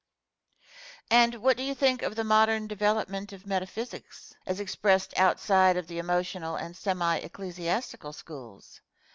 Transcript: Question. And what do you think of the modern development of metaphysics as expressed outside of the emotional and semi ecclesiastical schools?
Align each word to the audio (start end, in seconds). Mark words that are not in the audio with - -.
Question. 1.11 1.33
And 1.35 1.43
what 1.43 1.57
do 1.57 1.61
you 1.61 1.75
think 1.75 2.01
of 2.01 2.15
the 2.15 2.23
modern 2.23 2.65
development 2.65 3.31
of 3.33 3.45
metaphysics 3.45 4.33
as 4.47 4.59
expressed 4.59 5.15
outside 5.15 5.77
of 5.77 5.85
the 5.85 5.99
emotional 5.99 6.55
and 6.55 6.75
semi 6.75 7.17
ecclesiastical 7.17 8.11
schools? 8.11 8.81